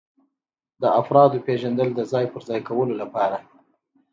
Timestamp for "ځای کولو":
2.49-2.93